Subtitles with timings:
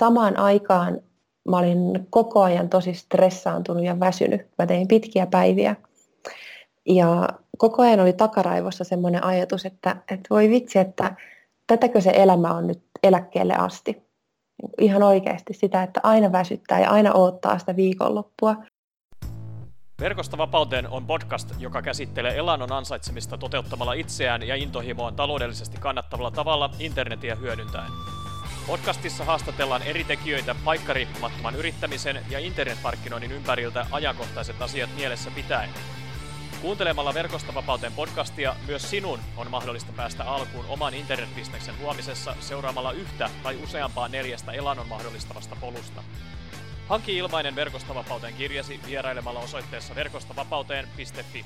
[0.00, 1.00] samaan aikaan
[1.48, 4.48] mä olin koko ajan tosi stressaantunut ja väsynyt.
[4.58, 5.76] Mä tein pitkiä päiviä.
[6.86, 11.16] Ja koko ajan oli takaraivossa semmoinen ajatus, että, että voi vitsi, että
[11.66, 14.02] tätäkö se elämä on nyt eläkkeelle asti.
[14.80, 18.56] Ihan oikeasti sitä, että aina väsyttää ja aina odottaa sitä viikonloppua.
[20.00, 26.70] Verkosta vapauteen on podcast, joka käsittelee elannon ansaitsemista toteuttamalla itseään ja intohimoon taloudellisesti kannattavalla tavalla
[26.78, 27.90] internetiä hyödyntäen.
[28.66, 35.70] Podcastissa haastatellaan eri tekijöitä paikkariippumattoman yrittämisen ja internetmarkkinoinnin ympäriltä ajankohtaiset asiat mielessä pitäen.
[36.62, 43.30] Kuuntelemalla Verkosta vapauteen podcastia myös sinun on mahdollista päästä alkuun oman internetbisneksen luomisessa seuraamalla yhtä
[43.42, 46.02] tai useampaa neljästä elannon mahdollistavasta polusta.
[46.88, 51.44] Hanki ilmainen Verkosta vapauteen kirjasi vierailemalla osoitteessa verkostavapauteen.fi.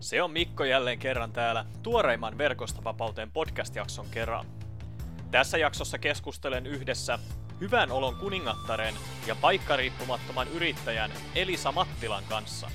[0.00, 4.46] Se on Mikko jälleen kerran täällä tuoreimman Verkosta vapauteen podcast-jakson kerran.
[5.30, 7.18] Tässä jaksossa keskustelen yhdessä
[7.60, 8.94] hyvän olon kuningattaren
[9.26, 12.70] ja paikkariippumattoman yrittäjän Elisa Mattilan kanssa.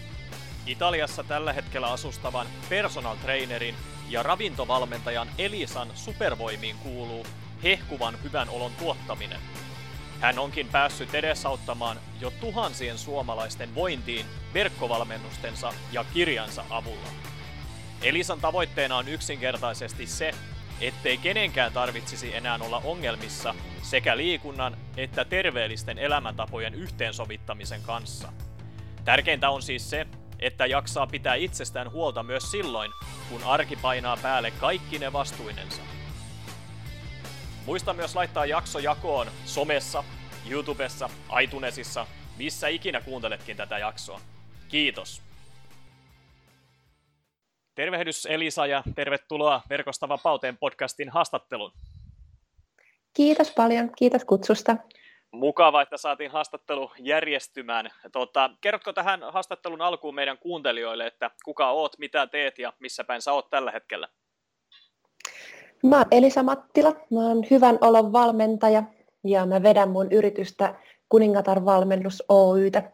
[0.65, 3.75] Italiassa tällä hetkellä asustavan personal trainerin
[4.09, 7.25] ja ravintovalmentajan Elisan supervoimiin kuuluu
[7.63, 9.39] hehkuvan hyvän olon tuottaminen.
[10.23, 17.07] Hän onkin päässyt edesauttamaan jo tuhansien suomalaisten vointiin verkkovalmennustensa ja kirjansa avulla.
[18.01, 20.31] Elisan tavoitteena on yksinkertaisesti se,
[20.81, 28.33] ettei kenenkään tarvitsisi enää olla ongelmissa sekä liikunnan että terveellisten elämäntapojen yhteensovittamisen kanssa.
[29.05, 30.07] Tärkeintä on siis se,
[30.39, 32.91] että jaksaa pitää itsestään huolta myös silloin,
[33.29, 35.81] kun arki painaa päälle kaikki ne vastuinensa.
[37.65, 40.03] Muista myös laittaa jakso jakoon somessa,
[40.49, 41.09] YouTubessa,
[41.43, 44.19] iTunesissa, missä ikinä kuunteletkin tätä jaksoa.
[44.67, 45.21] Kiitos!
[47.75, 51.71] Tervehdys Elisa ja tervetuloa Verkosta vapauteen podcastin haastatteluun.
[53.13, 54.77] Kiitos paljon, kiitos kutsusta.
[55.31, 57.89] Mukava, että saatiin haastattelu järjestymään.
[58.11, 63.21] Tota, kerrotko tähän haastattelun alkuun meidän kuuntelijoille, että kuka oot, mitä teet ja missä päin
[63.21, 64.07] sä oot tällä hetkellä?
[65.83, 68.83] Mä oon Elisa Mattila, mä oon hyvän olon valmentaja
[69.23, 70.75] ja mä vedän mun yritystä
[71.09, 72.91] Kuningatar Valmennus Oytä.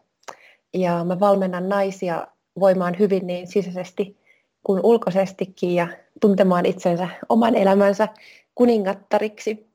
[0.74, 2.26] Ja mä valmennan naisia
[2.60, 4.16] voimaan hyvin niin sisäisesti
[4.62, 5.88] kuin ulkoisestikin ja
[6.20, 8.08] tuntemaan itsensä oman elämänsä
[8.54, 9.66] kuningattariksi.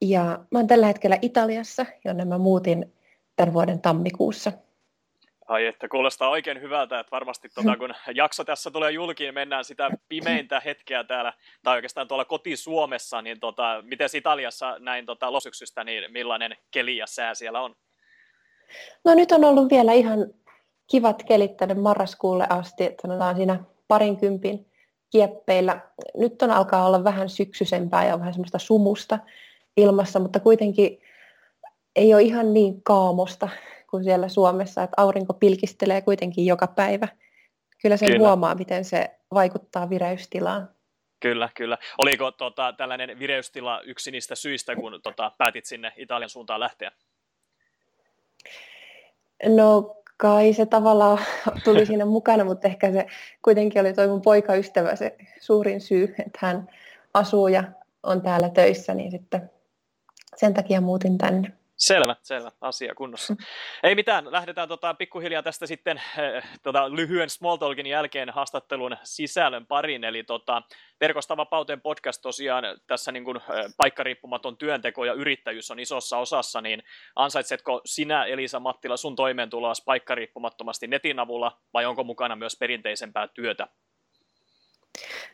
[0.00, 2.92] Ja mä oon tällä hetkellä Italiassa, jonne mä muutin
[3.36, 4.52] tämän vuoden tammikuussa.
[5.48, 9.90] Ai että kuulostaa oikein hyvältä, että varmasti tota, kun jakso tässä tulee julkiin, mennään sitä
[10.08, 11.32] pimeintä hetkeä täällä,
[11.62, 17.06] tai oikeastaan tuolla koti-Suomessa, niin tota, miten Italiassa näin tota, losyksystä, niin millainen keli ja
[17.06, 17.74] sää siellä on?
[19.04, 20.18] No nyt on ollut vielä ihan
[20.90, 24.66] kivat kelit tänne marraskuulle asti, että sanotaan siinä parinkympin
[25.10, 25.80] kieppeillä.
[26.16, 29.18] Nyt on alkaa olla vähän syksyisempää ja vähän semmoista sumusta
[29.76, 31.00] ilmassa, mutta kuitenkin
[31.96, 33.48] ei ole ihan niin kaamosta
[33.92, 37.08] kuin siellä Suomessa, että aurinko pilkistelee kuitenkin joka päivä.
[37.82, 38.18] Kyllä sen kyllä.
[38.18, 40.68] huomaa, miten se vaikuttaa vireystilaan.
[41.20, 41.78] Kyllä, kyllä.
[41.98, 46.92] Oliko tota, tällainen vireystila yksi niistä syistä, kun tota, päätit sinne Italian suuntaan lähteä?
[49.46, 51.18] No kai se tavallaan
[51.64, 53.06] tuli siinä mukana, mutta ehkä se
[53.42, 56.68] kuitenkin oli toi mun poikaystävä se suurin syy, että hän
[57.14, 57.64] asuu ja
[58.02, 59.50] on täällä töissä, niin sitten
[60.36, 61.61] sen takia muutin tänne.
[61.82, 63.36] Selvä, selvä, asia kunnossa.
[63.82, 69.66] Ei mitään, lähdetään tota, pikkuhiljaa tästä sitten äh, tota, lyhyen small talkin jälkeen haastattelun sisällön
[69.66, 70.62] pariin, eli tota,
[71.00, 76.60] Verkosta vapauteen podcast tosiaan tässä niin kuin, äh, paikkariippumaton työnteko ja yrittäjyys on isossa osassa,
[76.60, 76.82] niin
[77.16, 83.68] ansaitsetko sinä Elisa Mattila sun toimeentuloa paikkariippumattomasti netin avulla vai onko mukana myös perinteisempää työtä?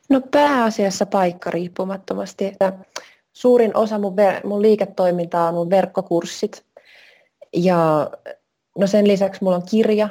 [0.08, 2.72] No pääasiassa paikkariippumattomasti, että
[3.38, 6.64] suurin osa mun, ver- mun liiketoimintaa on mun verkkokurssit.
[7.56, 8.10] Ja
[8.78, 10.08] no sen lisäksi mulla on kirja,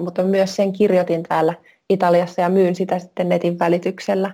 [0.00, 1.54] mutta myös sen kirjoitin täällä
[1.90, 4.30] Italiassa ja myyn sitä sitten netin välityksellä.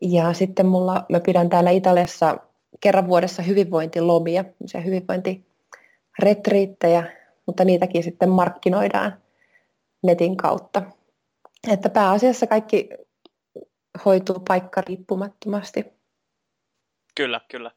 [0.00, 2.38] Ja sitten mulla, mä pidän täällä Italiassa
[2.80, 7.04] kerran vuodessa hyvinvointilomia, se hyvinvointiretriittejä,
[7.46, 9.14] mutta niitäkin sitten markkinoidaan
[10.02, 10.82] netin kautta.
[11.70, 12.88] Että pääasiassa kaikki
[14.04, 16.01] hoituu paikka riippumattomasti.
[17.14, 17.70] Kyllä, kyllä.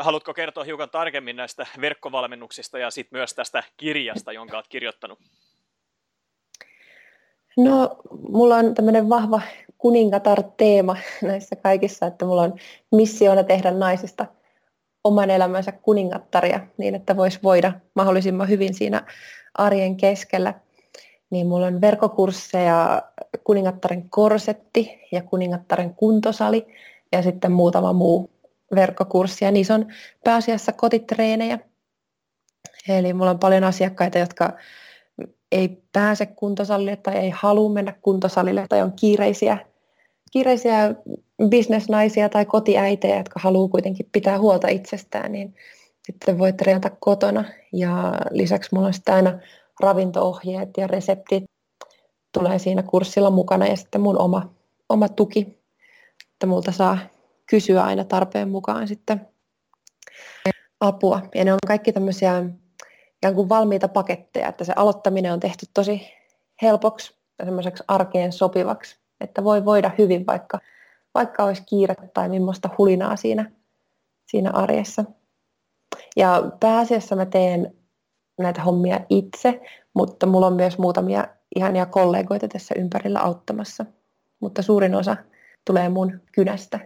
[0.00, 5.18] Haluatko kertoa hiukan tarkemmin näistä verkkovalmennuksista ja sitten myös tästä kirjasta, jonka olet kirjoittanut?
[7.56, 7.96] No,
[8.28, 9.40] mulla on tämmöinen vahva
[9.78, 12.54] kuningatar-teema näissä kaikissa, että mulla on
[12.92, 14.26] missiona tehdä naisista
[15.04, 19.02] oman elämänsä kuningattaria niin, että voisi voida mahdollisimman hyvin siinä
[19.54, 20.54] arjen keskellä.
[21.30, 23.02] Niin mulla on verkkokursseja
[23.44, 26.66] kuningattaren korsetti ja kuningattaren kuntosali,
[27.12, 28.30] ja sitten muutama muu
[28.74, 29.44] verkkokurssi.
[29.44, 29.86] Ja niissä on
[30.24, 31.58] pääasiassa kotitreenejä.
[32.88, 34.52] Eli mulla on paljon asiakkaita, jotka
[35.52, 39.58] ei pääse kuntosalille tai ei halua mennä kuntosalille tai on kiireisiä,
[40.32, 40.94] kiireisiä
[41.48, 45.54] bisnesnaisia tai kotiäitejä, jotka haluaa kuitenkin pitää huolta itsestään, niin
[46.06, 47.44] sitten voi treenata kotona.
[47.72, 49.38] Ja lisäksi mulla on sitten aina
[49.80, 51.44] ravintoohjeet ja reseptit
[52.32, 54.50] tulee siinä kurssilla mukana ja sitten mun oma,
[54.88, 55.58] oma tuki,
[56.32, 56.98] että multa saa
[57.50, 59.28] kysyä aina tarpeen mukaan sitten
[60.80, 61.22] apua.
[61.34, 62.44] Ja ne on kaikki tämmöisiä
[63.16, 66.02] ikään kuin valmiita paketteja, että se aloittaminen on tehty tosi
[66.62, 70.58] helpoksi ja semmoiseksi arkeen sopivaksi, että voi voida hyvin vaikka,
[71.14, 73.50] vaikka olisi kiire tai millaista hulinaa siinä,
[74.26, 75.04] siinä arjessa.
[76.16, 77.74] Ja pääasiassa mä teen
[78.38, 79.60] näitä hommia itse,
[79.94, 83.86] mutta mulla on myös muutamia ihania kollegoita tässä ympärillä auttamassa.
[84.40, 85.16] Mutta suurin osa
[85.64, 86.80] tulee mun kynästä.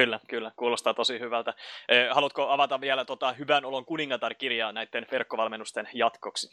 [0.00, 0.52] Kyllä, kyllä.
[0.56, 1.54] Kuulostaa tosi hyvältä.
[2.10, 6.48] Haluatko avata vielä tota Hyvän olon kuningatar-kirjaa näiden verkkovalmennusten jatkoksi?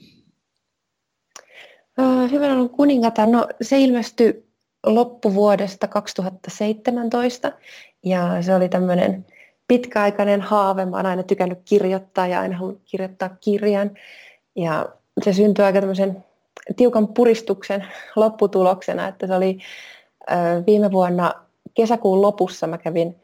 [2.31, 4.47] Hyvän olon kuningatar, no se ilmestyi
[4.85, 7.51] loppuvuodesta 2017
[8.03, 9.25] ja se oli tämmöinen
[9.67, 10.85] pitkäaikainen haave.
[10.85, 13.91] Mä oon aina tykännyt kirjoittaa ja aina halunnut kirjoittaa kirjan.
[14.55, 14.89] Ja
[15.23, 16.23] se syntyi aika tämmöisen
[16.75, 19.57] tiukan puristuksen lopputuloksena, että se oli
[20.65, 21.33] viime vuonna
[21.73, 23.15] kesäkuun lopussa mä kävin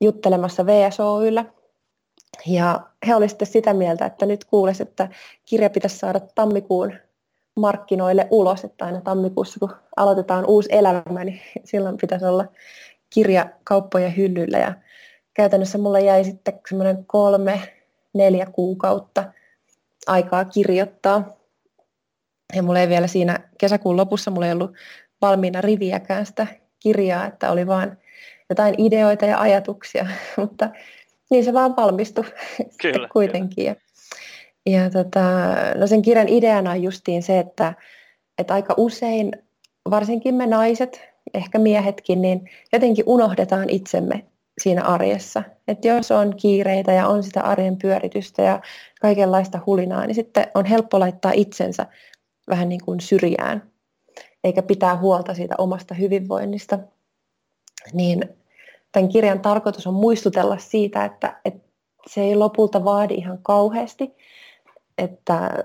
[0.00, 1.44] juttelemassa VSOYllä.
[2.46, 5.08] Ja he olivat sitten sitä mieltä, että nyt kuulisi, että
[5.44, 6.92] kirja pitäisi saada tammikuun
[7.56, 12.44] markkinoille ulos, että aina tammikuussa kun aloitetaan uusi elämä, niin silloin pitäisi olla
[13.10, 14.58] kirja kauppojen hyllyllä.
[14.58, 14.74] Ja
[15.34, 17.60] käytännössä mulla jäi sitten semmoinen kolme,
[18.14, 19.24] neljä kuukautta
[20.06, 21.36] aikaa kirjoittaa.
[22.56, 24.72] Ja mulla ei vielä siinä kesäkuun lopussa, mulla ei ollut
[25.22, 26.46] valmiina riviäkään sitä
[26.80, 27.98] kirjaa, että oli vaan
[28.50, 30.06] jotain ideoita ja ajatuksia,
[30.36, 30.70] mutta
[31.30, 32.24] niin se vaan valmistui
[32.82, 33.64] kyllä, kuitenkin.
[33.64, 33.76] Kyllä.
[34.66, 35.20] Ja, ja tota,
[35.76, 37.74] no sen kirjan ideana on justiin se, että,
[38.38, 39.32] että aika usein,
[39.90, 41.00] varsinkin me naiset,
[41.34, 44.24] ehkä miehetkin, niin jotenkin unohdetaan itsemme
[44.58, 45.42] siinä arjessa.
[45.68, 48.60] Että jos on kiireitä ja on sitä arjen pyöritystä ja
[49.00, 51.86] kaikenlaista hulinaa, niin sitten on helppo laittaa itsensä
[52.48, 53.62] vähän niin kuin syrjään,
[54.44, 56.78] eikä pitää huolta siitä omasta hyvinvoinnista.
[57.92, 58.28] Niin
[58.92, 61.68] tämän kirjan tarkoitus on muistutella siitä, että, että
[62.06, 64.14] se ei lopulta vaadi ihan kauheasti,
[64.98, 65.64] että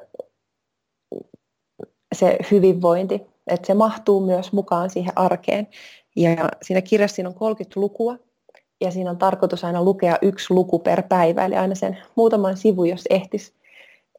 [2.15, 5.67] se hyvinvointi, että se mahtuu myös mukaan siihen arkeen.
[6.15, 8.17] Ja siinä kirjassa siinä on 30 lukua,
[8.81, 12.83] ja siinä on tarkoitus aina lukea yksi luku per päivä, eli aina sen muutaman sivu,
[12.83, 13.53] jos ehtis,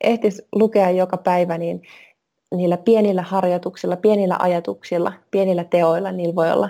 [0.04, 1.82] ehtis lukea joka päivä, niin
[2.54, 6.68] niillä pienillä harjoituksilla, pienillä ajatuksilla, pienillä teoilla, niillä voi olla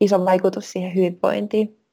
[0.00, 1.86] iso vaikutus siihen hyvinvointiin.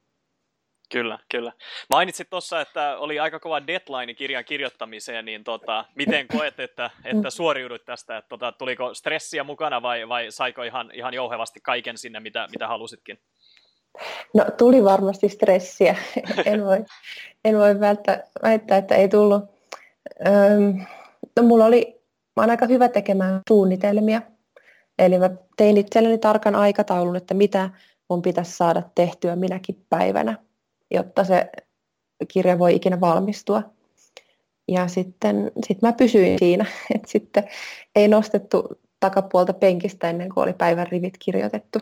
[0.91, 1.51] Kyllä, kyllä.
[1.89, 7.29] Mainitsit tuossa, että oli aika kova deadline kirjan kirjoittamiseen, niin tota, miten koet, että, että
[7.29, 8.17] suoriudut tästä?
[8.17, 12.67] Että, tota, tuliko stressiä mukana vai, vai saiko ihan, ihan jouhevasti kaiken sinne, mitä, mitä
[12.67, 13.19] halusitkin?
[14.33, 15.95] No tuli varmasti stressiä.
[16.45, 16.85] en voi,
[17.45, 19.43] en voi välttä, väittää, että ei tullut.
[20.27, 20.85] Öm,
[21.35, 22.01] no, mulla oli,
[22.35, 24.21] mä olen aika hyvä tekemään suunnitelmia.
[24.99, 27.69] Eli mä tein itselleni tarkan aikataulun, että mitä
[28.09, 30.37] mun pitäisi saada tehtyä minäkin päivänä,
[30.91, 31.49] jotta se
[32.27, 33.63] kirja voi ikinä valmistua.
[34.67, 37.49] Ja sitten sit mä pysyin siinä, että sitten
[37.95, 41.79] ei nostettu takapuolta penkistä ennen kuin oli päivän rivit kirjoitettu.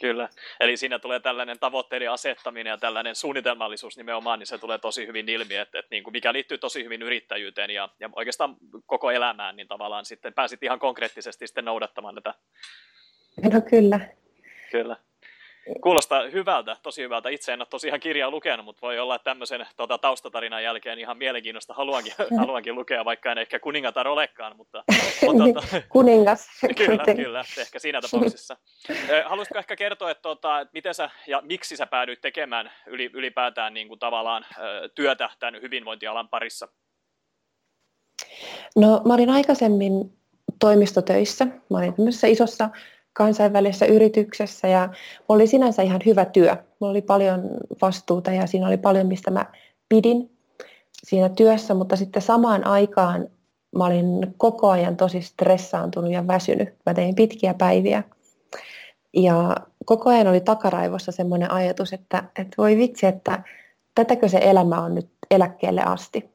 [0.00, 0.28] Kyllä,
[0.60, 5.28] eli siinä tulee tällainen tavoitteiden asettaminen ja tällainen suunnitelmallisuus nimenomaan, niin se tulee tosi hyvin
[5.28, 9.56] ilmi, että, että niin kuin mikä liittyy tosi hyvin yrittäjyyteen ja, ja oikeastaan koko elämään,
[9.56, 12.34] niin tavallaan sitten pääsit ihan konkreettisesti sitten noudattamaan tätä.
[13.52, 14.00] No kyllä.
[14.70, 14.96] Kyllä.
[15.80, 17.28] Kuulostaa hyvältä, tosi hyvältä.
[17.28, 21.18] Itse en ole tosiaan kirjaa lukenut, mutta voi olla, että tämmöisen tuota, taustatarinan jälkeen ihan
[21.18, 24.56] mielenkiinnosta haluankin, haluankin lukea, vaikka en ehkä kuningatar olekaan.
[24.56, 24.84] Mutta,
[25.26, 26.48] mutta tuota, Kuningas.
[26.86, 28.56] kyllä, kyllä, ehkä siinä tapauksessa.
[29.24, 32.72] Haluaisitko ehkä kertoa, että, tuota, että miten sä ja miksi sä päädyit tekemään
[33.12, 34.46] ylipäätään niin kuin, tavallaan
[34.94, 36.68] työtä tämän hyvinvointialan parissa?
[38.76, 39.92] No mä olin aikaisemmin
[40.58, 41.44] toimistotöissä.
[41.44, 42.70] Mä olin tämmöisessä isossa
[43.12, 44.88] kansainvälisessä yrityksessä ja
[45.28, 46.56] oli sinänsä ihan hyvä työ.
[46.78, 47.50] Mulla oli paljon
[47.82, 49.46] vastuuta ja siinä oli paljon, mistä mä
[49.88, 50.30] pidin
[51.04, 53.28] siinä työssä, mutta sitten samaan aikaan
[53.76, 56.68] mä olin koko ajan tosi stressaantunut ja väsynyt.
[56.86, 58.02] Mä tein pitkiä päiviä.
[59.14, 63.42] Ja koko ajan oli takaraivossa semmoinen ajatus, että, että voi vitsi, että
[63.94, 66.30] tätäkö se elämä on nyt eläkkeelle asti.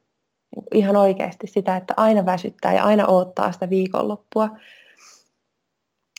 [0.74, 4.48] Ihan oikeasti sitä, että aina väsyttää ja aina odottaa sitä viikonloppua.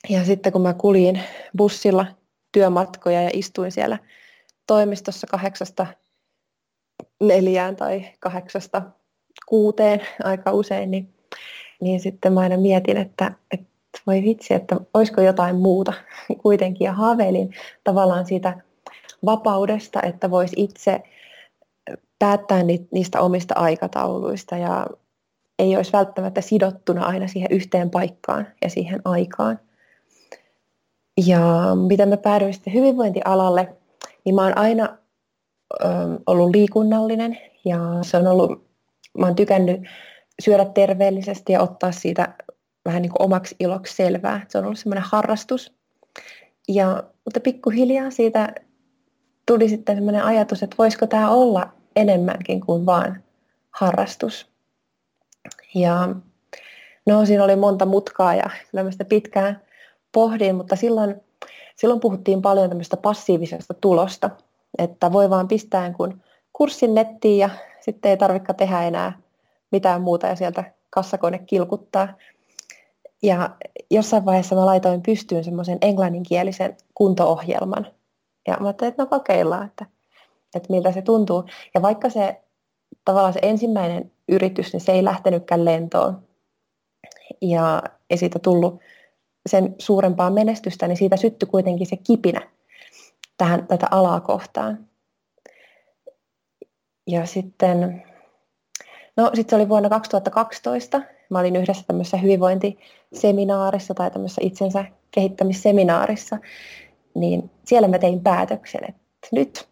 [0.10, 1.22] Ja sitten kun mä kuljin
[1.58, 2.06] bussilla
[2.52, 3.98] työmatkoja ja istuin siellä
[4.68, 5.88] toimistossa kahdeksasta
[7.20, 8.82] neljään tai kahdeksasta
[9.46, 11.14] kuuteen aika usein, niin,
[11.82, 13.70] niin sitten mä aina mietin, että, että
[14.08, 15.94] voi vitsi, että olisiko jotain muuta
[16.44, 16.86] kuitenkin.
[16.86, 18.58] Ja haaveilin tavallaan siitä
[19.26, 21.02] vapaudesta, että voisi itse
[22.20, 24.88] päättää niistä omista aikatauluista ja
[25.60, 29.60] ei olisi välttämättä sidottuna aina siihen yhteen paikkaan ja siihen aikaan.
[31.26, 33.78] Ja mitä mä päädyin sitten hyvinvointialalle,
[34.26, 34.98] niin mä oon aina
[35.84, 35.88] ö,
[36.28, 38.70] ollut liikunnallinen ja se on ollut,
[39.18, 39.82] mä oon tykännyt
[40.42, 42.34] syödä terveellisesti ja ottaa siitä
[42.86, 44.46] vähän niin kuin omaksi iloksi selvää.
[44.48, 45.74] Se on ollut semmoinen harrastus.
[46.68, 48.56] Ja, mutta pikkuhiljaa siitä
[49.46, 53.24] tuli sitten semmoinen ajatus, että voisiko tämä olla enemmänkin kuin vaan
[53.72, 54.52] harrastus.
[55.76, 56.16] Ja
[57.06, 59.62] no siinä oli monta mutkaa ja kyllä mä sitä pitkään
[60.12, 61.16] pohdin, mutta silloin,
[61.76, 64.30] silloin puhuttiin paljon tämmöistä passiivisesta tulosta,
[64.78, 66.22] että voi vaan pistää kun
[66.54, 67.50] kurssin nettiin ja
[67.82, 69.20] sitten ei tarvitse tehdä enää
[69.72, 72.08] mitään muuta ja sieltä kassakone kilkuttaa.
[73.24, 73.50] Ja
[73.92, 77.88] jossain vaiheessa mä laitoin pystyyn semmoisen englanninkielisen kunto-ohjelman.
[78.48, 79.86] Ja mä ajattelin, että no kokeillaan, että,
[80.56, 81.44] että miltä se tuntuu.
[81.74, 82.42] Ja vaikka se
[83.06, 86.22] tavallaan se ensimmäinen yritys, niin se ei lähtenytkään lentoon.
[87.42, 88.80] Ja ei siitä tullut
[89.50, 92.42] sen suurempaa menestystä, niin siitä syttyi kuitenkin se kipinä
[93.38, 94.88] tähän, tätä alaa kohtaan.
[97.08, 98.04] Ja sitten,
[99.18, 101.02] no sitten se oli vuonna 2012.
[101.30, 106.38] Mä olin yhdessä tämmöisessä hyvinvointiseminaarissa tai tämmöisessä itsensä kehittämisseminaarissa,
[107.16, 109.68] niin siellä mä tein päätöksen, että nyt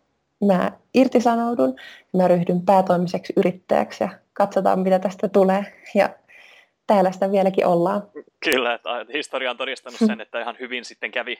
[0.45, 1.75] mä irtisanoudun,
[2.13, 5.65] mä ryhdyn päätoimiseksi yrittäjäksi ja katsotaan mitä tästä tulee.
[5.95, 6.09] Ja
[6.87, 8.03] täällä sitä vieläkin ollaan.
[8.43, 11.39] Kyllä, että historia on todistanut sen, että ihan hyvin sitten kävi.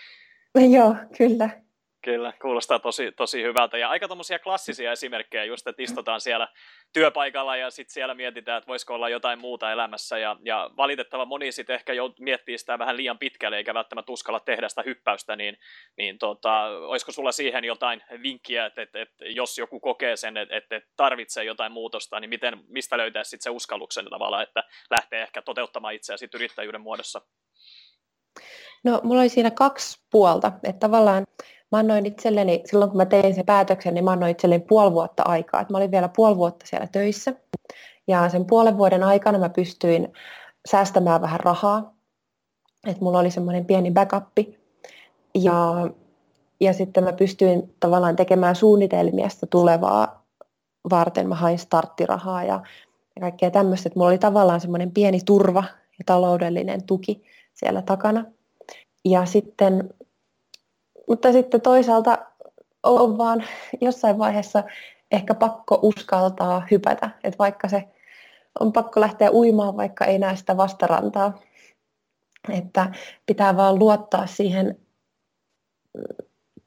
[0.76, 1.50] Joo, kyllä.
[2.08, 3.78] Kyllä, kuulostaa tosi, tosi hyvältä.
[3.78, 6.48] Ja aika tuommoisia klassisia esimerkkejä just, että istutaan siellä
[6.92, 10.18] työpaikalla ja sitten siellä mietitään, että voisiko olla jotain muuta elämässä.
[10.18, 14.40] Ja, ja valitettava moni sitten ehkä jo miettii sitä vähän liian pitkälle eikä välttämättä uskalla
[14.40, 15.58] tehdä sitä hyppäystä, niin,
[15.96, 20.56] niin tota, olisiko sulla siihen jotain vinkkiä, että, että, että jos joku kokee sen, että,
[20.56, 25.42] että tarvitsee jotain muutosta, niin miten, mistä löytäisi sitten se uskalluksen tavalla, että lähtee ehkä
[25.42, 27.20] toteuttamaan itseä sitten yrittäjyyden muodossa?
[28.84, 31.24] No, mulla oli siinä kaksi puolta, että tavallaan
[31.72, 35.22] mä annoin itselleni, silloin kun mä tein sen päätöksen, niin mä annoin itselleni puoli vuotta
[35.22, 35.60] aikaa.
[35.60, 37.32] Että mä olin vielä puoli vuotta siellä töissä.
[38.06, 40.12] Ja sen puolen vuoden aikana mä pystyin
[40.70, 41.94] säästämään vähän rahaa.
[42.86, 44.38] Että mulla oli semmoinen pieni backup.
[45.34, 45.90] Ja,
[46.60, 50.24] ja sitten mä pystyin tavallaan tekemään suunnitelmia sitä tulevaa
[50.90, 51.28] varten.
[51.28, 52.62] Mä hain starttirahaa ja,
[53.16, 53.88] ja kaikkea tämmöistä.
[53.88, 55.64] Että mulla oli tavallaan semmoinen pieni turva
[55.98, 57.22] ja taloudellinen tuki
[57.54, 58.24] siellä takana.
[59.04, 59.94] Ja sitten
[61.08, 62.18] mutta sitten toisaalta
[62.82, 63.44] on vaan
[63.80, 64.64] jossain vaiheessa
[65.10, 67.84] ehkä pakko uskaltaa hypätä, että vaikka se
[68.60, 71.38] on pakko lähteä uimaan, vaikka ei näe sitä vastarantaa.
[72.48, 72.92] Että
[73.26, 74.78] pitää vaan luottaa siihen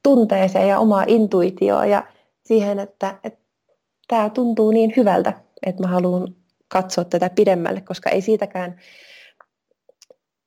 [0.04, 2.04] tunteeseen ja omaa intuitioon ja
[2.46, 3.40] siihen, että, että
[4.08, 5.34] tämä tuntuu niin hyvältä,
[5.66, 6.36] että mä haluan
[6.68, 8.80] katsoa tätä pidemmälle, koska ei siitäkään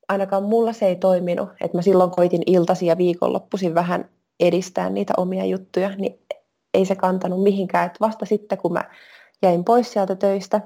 [0.09, 4.09] ainakaan mulla se ei toiminut, että mä silloin koitin iltasi ja viikonloppuisin vähän
[4.39, 6.19] edistää niitä omia juttuja, niin
[6.73, 7.85] ei se kantanut mihinkään.
[7.85, 8.83] Että vasta sitten, kun mä
[9.41, 10.61] jäin pois sieltä töistä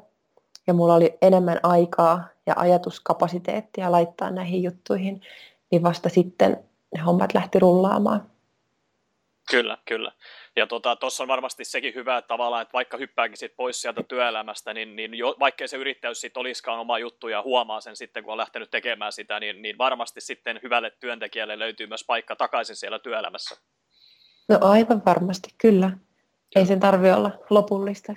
[0.68, 5.22] ja mulla oli enemmän aikaa ja ajatuskapasiteettia laittaa näihin juttuihin,
[5.72, 6.64] niin vasta sitten
[6.96, 8.24] ne hommat lähti rullaamaan.
[9.52, 10.12] Kyllä, kyllä.
[10.60, 14.04] Ja tuossa tota, on varmasti sekin hyvä että tavallaan, että vaikka hyppääkin sit pois sieltä
[14.04, 18.24] työelämästä, niin, niin jo, vaikkei se yrittäjyys sitten olisikaan oma juttu ja huomaa sen sitten,
[18.24, 22.76] kun on lähtenyt tekemään sitä, niin, niin varmasti sitten hyvälle työntekijälle löytyy myös paikka takaisin
[22.76, 23.56] siellä työelämässä.
[24.50, 25.92] No aivan varmasti, kyllä.
[26.56, 28.14] Ei sen tarvi olla lopullista.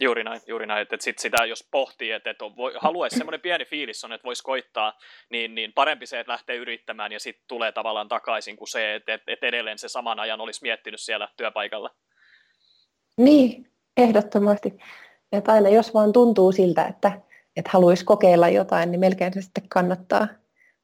[0.00, 0.82] Juuri näin, juuri näin.
[0.82, 4.98] Että sit sitä jos pohtii, että, voi, haluaisi semmoinen pieni fiilis on, että voisi koittaa,
[5.30, 9.14] niin, niin parempi se, että lähtee yrittämään ja sitten tulee tavallaan takaisin kuin se, että,
[9.14, 11.90] että, että edelleen se saman ajan olisi miettinyt siellä työpaikalla.
[13.16, 14.78] Niin, ehdottomasti.
[15.32, 17.12] Että aina jos vaan tuntuu siltä, että,
[17.56, 20.28] että haluaisi kokeilla jotain, niin melkein se sitten kannattaa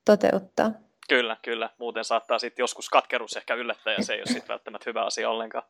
[0.04, 0.70] toteuttaa.
[1.08, 1.70] Kyllä, kyllä.
[1.78, 5.30] Muuten saattaa sitten joskus katkeruus ehkä yllättää ja se ei ole sitten välttämättä hyvä asia
[5.30, 5.64] ollenkaan.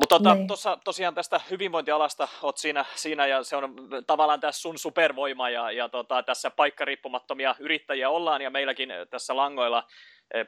[0.00, 0.46] Mutta tota, niin.
[0.46, 3.74] tuossa tosiaan tästä hyvinvointialasta olet siinä, siinä ja se on
[4.06, 9.84] tavallaan tässä sun supervoima ja, ja tota, tässä paikkariippumattomia yrittäjiä ollaan ja meilläkin tässä langoilla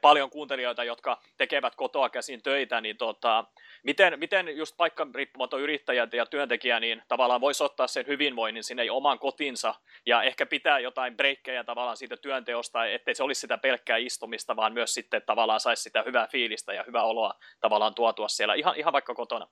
[0.01, 3.45] paljon kuuntelijoita, jotka tekevät kotoa käsin töitä, niin tota,
[3.83, 8.91] miten, miten just paikka riippumaton yrittäjä ja työntekijä, niin tavallaan voisi ottaa sen hyvinvoinnin sinne
[8.91, 9.75] oman kotinsa
[10.07, 14.73] ja ehkä pitää jotain breikkejä tavallaan siitä työnteosta, ettei se olisi sitä pelkkää istumista, vaan
[14.73, 18.93] myös sitten tavallaan saisi sitä hyvää fiilistä ja hyvää oloa tavallaan tuotua siellä ihan, ihan
[18.93, 19.49] vaikka kotona.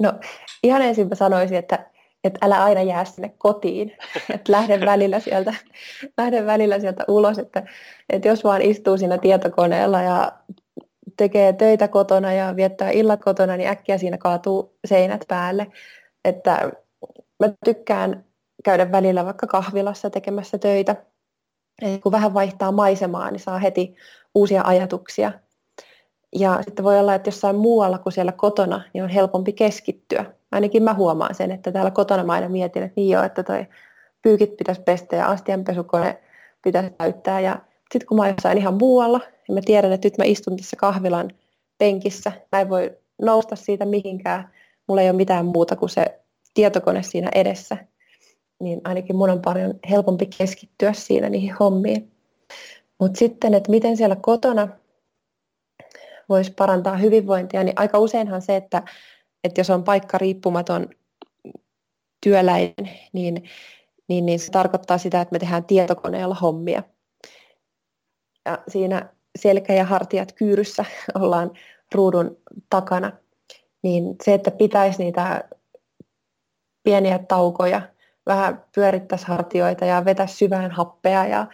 [0.00, 0.12] No
[0.62, 1.90] ihan ensin mä sanoisin, että
[2.26, 3.96] että älä aina jää sinne kotiin,
[4.34, 5.54] että lähde välillä sieltä,
[6.18, 7.62] lähde välillä sieltä ulos, että,
[8.10, 10.32] että jos vaan istuu siinä tietokoneella ja
[11.16, 15.66] tekee töitä kotona ja viettää illat kotona, niin äkkiä siinä kaatuu seinät päälle.
[16.24, 16.70] Että
[17.40, 18.24] mä tykkään
[18.64, 20.96] käydä välillä vaikka kahvilassa tekemässä töitä.
[21.82, 23.94] Ja kun vähän vaihtaa maisemaa, niin saa heti
[24.34, 25.32] uusia ajatuksia.
[26.36, 30.82] Ja sitten voi olla, että jossain muualla kuin siellä kotona, niin on helpompi keskittyä ainakin
[30.82, 33.66] mä huomaan sen, että täällä kotona mä aina mietin, että niin joo, että toi
[34.22, 36.18] pyykit pitäisi pestä ja astianpesukone
[36.62, 37.40] pitäisi täyttää.
[37.40, 37.60] Ja
[37.92, 41.30] sitten kun mä oon ihan muualla, ja mä tiedän, että nyt mä istun tässä kahvilan
[41.78, 44.50] penkissä, mä en voi nousta siitä mihinkään,
[44.88, 46.20] mulla ei ole mitään muuta kuin se
[46.54, 47.76] tietokone siinä edessä,
[48.60, 52.12] niin ainakin mun on paljon helpompi keskittyä siinä niihin hommiin.
[53.00, 54.68] Mutta sitten, että miten siellä kotona
[56.28, 58.82] voisi parantaa hyvinvointia, niin aika useinhan se, että
[59.46, 60.88] että jos on paikka riippumaton
[62.20, 63.44] työläinen, niin,
[64.08, 66.82] niin, niin se tarkoittaa sitä, että me tehdään tietokoneella hommia.
[68.44, 70.84] Ja siinä selkä ja hartiat kyyryssä
[71.20, 71.50] ollaan
[71.94, 72.36] ruudun
[72.70, 73.12] takana.
[73.82, 75.48] Niin se, että pitäisi niitä
[76.82, 77.82] pieniä taukoja,
[78.26, 81.46] vähän pyörittäisi hartioita ja vetäisi syvään happea ja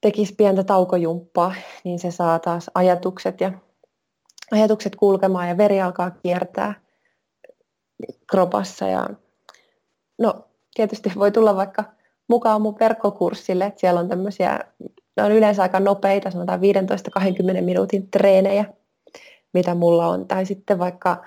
[0.00, 3.52] tekisi pientä taukojumppaa, niin se saa taas ajatukset ja
[4.50, 6.87] ajatukset kulkemaan ja veri alkaa kiertää
[8.30, 8.88] kropassa.
[8.88, 9.08] Ja,
[10.18, 10.34] no,
[10.74, 11.84] tietysti voi tulla vaikka
[12.28, 14.60] mukaan mun verkkokurssille, että siellä on tämmöisiä,
[15.16, 16.60] ne on yleensä aika nopeita, sanotaan
[17.58, 18.64] 15-20 minuutin treenejä,
[19.52, 20.26] mitä mulla on.
[20.28, 21.24] Tai sitten vaikka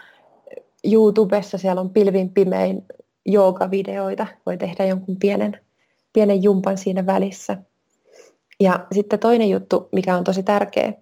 [0.84, 2.86] YouTubessa siellä on pilvin pimein
[3.26, 5.60] joogavideoita, voi tehdä jonkun pienen,
[6.14, 7.58] pienen jumpan siinä välissä.
[8.60, 10.94] Ja sitten toinen juttu, mikä on tosi tärkeä,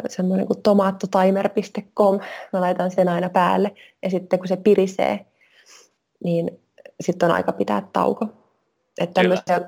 [0.09, 2.21] semmoinen kuin tomaattotimer.com,
[2.53, 5.27] mä laitan sen aina päälle ja sitten kun se pirisee,
[6.25, 6.63] niin
[7.01, 8.27] sitten on aika pitää tauko.
[9.01, 9.61] Että tämmöisiä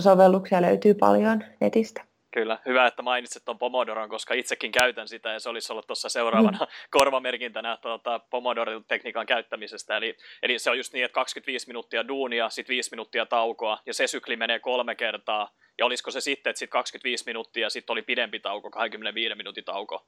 [0.00, 2.09] sovelluksia löytyy paljon netistä.
[2.30, 6.08] Kyllä, hyvä, että mainitsit tuon Pomodoron, koska itsekin käytän sitä ja se olisi ollut tuossa
[6.08, 6.66] seuraavana mm.
[6.98, 9.96] korvamerkintänä tuota, Pomodoro-tekniikan käyttämisestä.
[9.96, 13.94] Eli, eli se on just niin, että 25 minuuttia duunia, sitten 5 minuuttia taukoa ja
[13.94, 15.50] se sykli menee kolme kertaa.
[15.78, 20.06] Ja olisiko se sitten, että sitten 25 minuuttia sitten oli pidempi tauko, 25 minuutin tauko.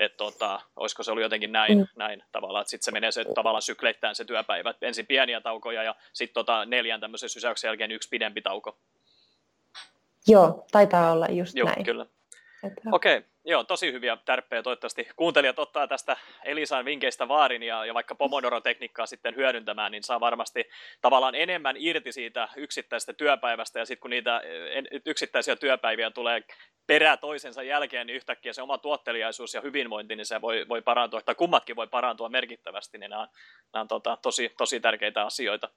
[0.00, 1.86] Että tota, olisiko se ollut jotenkin näin, mm.
[1.96, 4.74] näin tavallaan, että sitten se menee se tavallaan sykleittäin se työpäivä.
[4.82, 8.78] Ensin pieniä taukoja ja sitten tota, neljän tämmöisen sysäyksen jälkeen yksi pidempi tauko.
[10.28, 11.84] Joo, taitaa olla just Joo, näin.
[11.84, 12.06] kyllä.
[12.92, 13.30] Okei, okay.
[13.48, 14.62] Joo, tosi hyviä tärppejä.
[14.62, 20.20] Toivottavasti kuuntelijat ottaa tästä Elisan vinkkeistä vaarin ja, ja vaikka Pomodoro-tekniikkaa sitten hyödyntämään, niin saa
[20.20, 20.64] varmasti
[21.00, 23.78] tavallaan enemmän irti siitä yksittäisestä työpäivästä.
[23.78, 24.42] Ja sitten kun niitä
[25.06, 26.42] yksittäisiä työpäiviä tulee
[26.86, 31.20] perä toisensa jälkeen, niin yhtäkkiä se oma tuotteliaisuus ja hyvinvointi, niin se voi, voi parantua,
[31.20, 33.28] tai kummatkin voi parantua merkittävästi, niin nämä on,
[33.72, 35.68] nämä on tota, tosi, tosi tärkeitä asioita.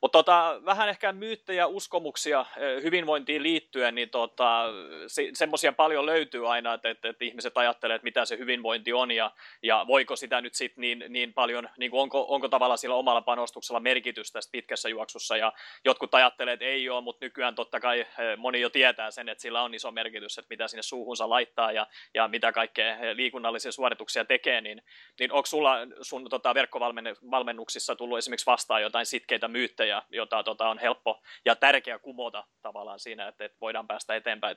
[0.00, 2.46] Mutta tota, vähän ehkä myyttejä, uskomuksia
[2.82, 4.64] hyvinvointiin liittyen, niin tota,
[5.06, 9.10] se, semmoisia paljon löytyy aina, että, että, että ihmiset ajattelee, että mitä se hyvinvointi on
[9.10, 9.30] ja,
[9.62, 13.20] ja voiko sitä nyt sitten niin, niin paljon, niin kuin onko, onko tavallaan sillä omalla
[13.20, 15.36] panostuksella merkitystä tässä pitkässä juoksussa.
[15.36, 15.52] Ja
[15.84, 19.62] jotkut ajattelee, että ei ole, mutta nykyään totta kai moni jo tietää sen, että sillä
[19.62, 24.60] on iso merkitys, että mitä sinne suuhunsa laittaa ja, ja mitä kaikkea liikunnallisia suorituksia tekee,
[24.60, 24.82] niin,
[25.18, 30.78] niin onko sulla sun tota, verkkovalmennuksissa tullut esimerkiksi vastaan jotain sitkeitä myyttejä, jota tota, on
[30.78, 34.56] helppo ja tärkeä kumota tavallaan siinä, että, että voidaan päästä eteenpäin?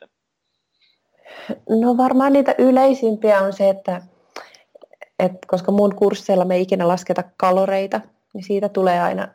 [1.70, 4.02] No varmaan niitä yleisimpiä on se, että,
[5.20, 8.02] että koska mun kursseilla me ei ikinä lasketa kaloreita,
[8.34, 9.28] niin siitä tulee aina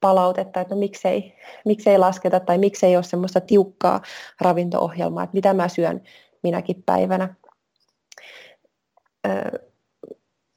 [0.00, 4.00] palautetta, että no miksei, miksei lasketa tai miksei ole semmoista tiukkaa
[4.40, 6.00] ravinto-ohjelmaa, että mitä mä syön
[6.42, 7.34] minäkin päivänä.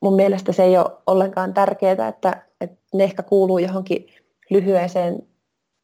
[0.04, 4.08] Mun mielestä se ei ole ollenkaan tärkeää, että, että ne ehkä kuuluu johonkin
[4.50, 5.24] lyhyeseen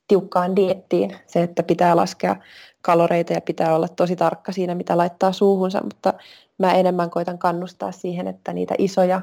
[0.08, 2.36] tiukkaan diettiin, se, että pitää laskea
[2.82, 6.14] kaloreita ja pitää olla tosi tarkka siinä, mitä laittaa suuhunsa, mutta
[6.58, 9.22] mä enemmän koitan kannustaa siihen, että niitä isoja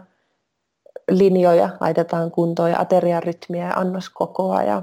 [1.11, 4.83] linjoja laitetaan kuntoon ja ateriarytmiä ja annoskokoa ja,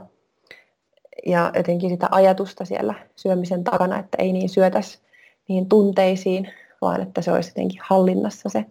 [1.25, 4.99] ja jotenkin sitä ajatusta siellä syömisen takana, että ei niin syötäisi
[5.47, 6.49] niihin tunteisiin,
[6.81, 8.65] vaan että se olisi jotenkin hallinnassa se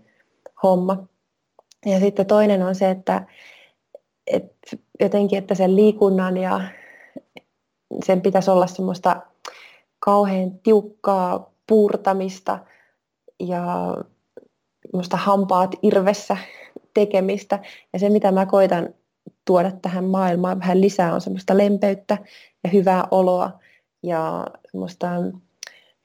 [0.63, 1.12] homma.
[1.87, 3.27] Ja sitten toinen on se, että,
[4.27, 6.61] että jotenkin, että sen liikunnan ja
[8.05, 9.23] sen pitäisi olla semmoista
[9.99, 12.59] kauhean tiukkaa puurtamista
[13.41, 13.97] ja
[14.91, 16.37] semmoista hampaat irvessä
[16.95, 17.59] tekemistä.
[17.93, 18.95] Ja se, mitä mä koitan
[19.45, 22.19] tuoda tähän maailmaan vähän lisää, on semmoista lempeyttä
[22.65, 23.51] ja hyvää oloa
[24.03, 25.09] ja semmoista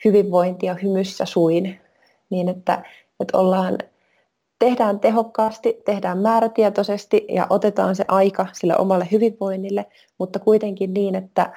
[0.06, 1.80] hyvinvointia hymyssä suin,
[2.30, 2.84] niin että,
[3.20, 3.78] että ollaan,
[4.60, 9.86] tehdään tehokkaasti, tehdään määrätietoisesti ja otetaan se aika sille omalle hyvinvoinnille,
[10.18, 11.54] mutta kuitenkin niin, että,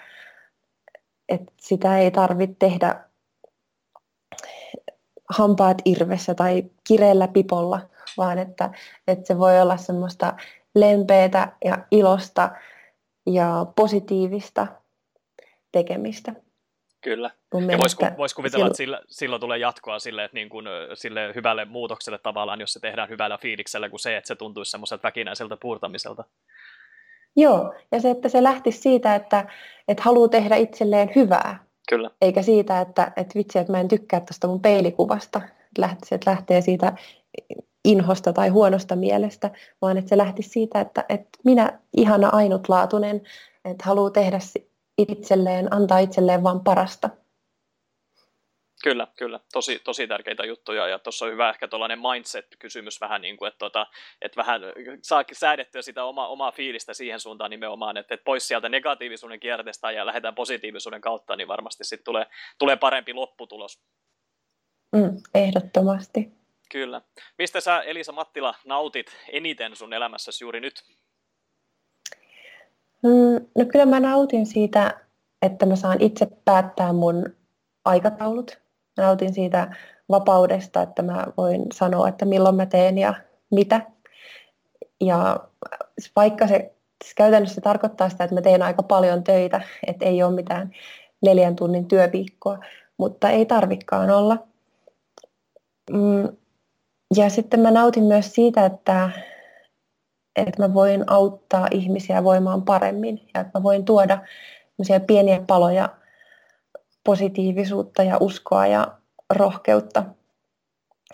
[1.28, 3.04] että sitä ei tarvitse tehdä
[5.28, 7.80] hampaat irvessä tai kireellä pipolla,
[8.16, 8.70] vaan että,
[9.08, 10.36] että se voi olla semmoista
[10.74, 12.50] lempeätä ja ilosta
[13.26, 14.66] ja positiivista
[15.72, 16.32] tekemistä.
[17.00, 17.30] Kyllä.
[17.70, 21.64] ja voisi vois kuvitella, että sillä, silloin tulee jatkoa sille, että niin kuin, sille hyvälle
[21.64, 26.24] muutokselle tavallaan, jos se tehdään hyvällä fiiliksellä, kuin se, että se tuntuisi semmoiselta väkinäiseltä puurtamiselta.
[27.36, 29.48] Joo, ja se, että se lähtisi siitä, että,
[29.88, 31.64] että haluaa tehdä itselleen hyvää.
[31.88, 32.10] Kyllä.
[32.20, 35.40] Eikä siitä, että, että vitsi, että mä en tykkää tuosta mun peilikuvasta.
[35.78, 36.92] Lähtisi, että lähtee siitä
[37.84, 39.50] inhosta tai huonosta mielestä,
[39.82, 43.22] vaan että se lähtisi siitä, että, että minä ihana ainutlaatuinen,
[43.64, 44.38] että haluaa tehdä
[45.08, 47.10] itselleen, antaa itselleen vaan parasta.
[48.82, 49.40] Kyllä, kyllä.
[49.52, 53.58] Tosi, tosi tärkeitä juttuja ja tuossa on hyvä ehkä tuollainen mindset-kysymys vähän niin kuin, että,
[53.58, 53.86] tota,
[54.22, 54.60] että vähän
[55.02, 59.90] saa säädettyä sitä oma, omaa fiilistä siihen suuntaan nimenomaan, että, että pois sieltä negatiivisuuden kierteestä
[59.90, 62.26] ja lähdetään positiivisuuden kautta, niin varmasti sitten tulee,
[62.58, 63.82] tulee parempi lopputulos.
[64.92, 66.28] Mm, ehdottomasti.
[66.72, 67.00] Kyllä.
[67.38, 70.84] Mistä sä Elisa Mattila nautit eniten sun elämässäsi juuri nyt?
[73.02, 75.00] Mm, no kyllä mä nautin siitä,
[75.42, 77.26] että mä saan itse päättää mun
[77.84, 78.58] aikataulut.
[78.96, 79.76] Mä nautin siitä
[80.10, 83.14] vapaudesta, että mä voin sanoa, että milloin mä teen ja
[83.50, 83.80] mitä.
[85.00, 85.40] Ja
[86.16, 90.34] vaikka se siis käytännössä tarkoittaa sitä, että mä teen aika paljon töitä, että ei ole
[90.34, 90.70] mitään
[91.22, 92.58] neljän tunnin työviikkoa,
[92.96, 94.38] mutta ei tarvikkaan olla.
[95.90, 96.28] Mm,
[97.16, 99.10] ja sitten mä nautin myös siitä, että,
[100.36, 104.18] että mä voin auttaa ihmisiä voimaan paremmin ja että mä voin tuoda
[105.06, 105.88] pieniä paloja
[107.04, 108.98] positiivisuutta ja uskoa ja
[109.30, 110.04] rohkeutta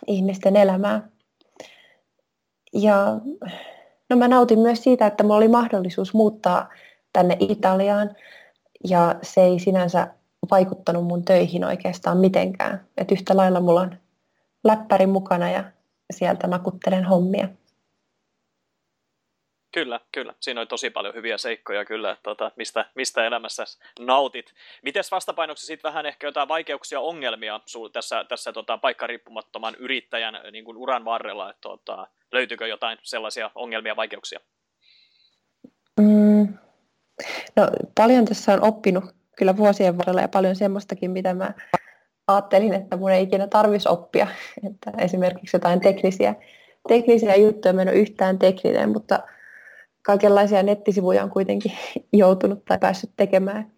[0.06, 1.12] ihmisten elämään.
[2.72, 3.20] Ja
[4.10, 6.68] no mä nautin myös siitä, että mulla oli mahdollisuus muuttaa
[7.12, 8.10] tänne Italiaan
[8.84, 10.08] ja se ei sinänsä
[10.50, 12.86] vaikuttanut mun töihin oikeastaan mitenkään.
[12.96, 13.96] Et yhtä lailla mulla on
[14.64, 15.64] läppäri mukana ja
[16.10, 17.48] sieltä nakuttelen hommia.
[19.76, 20.34] Kyllä, kyllä.
[20.40, 23.64] Siinä oli tosi paljon hyviä seikkoja kyllä, että tota, mistä, mistä elämässä
[23.98, 24.52] nautit.
[24.82, 30.64] Miten vastapainoksi sitten vähän ehkä jotain vaikeuksia, ongelmia sul tässä, tässä tota, paikkariippumattoman yrittäjän niin
[30.64, 34.40] kuin uran varrella, että tota, löytyykö jotain sellaisia ongelmia, vaikeuksia?
[36.00, 36.54] Mm,
[37.56, 39.04] no, paljon tässä on oppinut
[39.36, 41.54] kyllä vuosien varrella ja paljon semmoistakin, mitä mä
[42.26, 44.26] ajattelin, että mun ei ikinä tarvitsisi oppia.
[44.70, 46.34] Että esimerkiksi jotain teknisiä,
[46.88, 49.18] teknisiä juttuja, mä en ole yhtään tekninen, mutta
[50.06, 51.72] kaikenlaisia nettisivuja on kuitenkin
[52.12, 53.72] joutunut tai päässyt tekemään.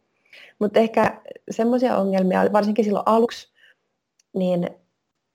[0.58, 3.48] Mutta ehkä semmoisia ongelmia oli, varsinkin silloin aluksi,
[4.34, 4.70] niin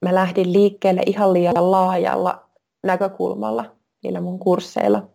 [0.02, 2.44] mä lähdin liikkeelle ihan liian laajalla
[2.82, 3.64] näkökulmalla
[4.02, 5.08] niillä mun kursseilla.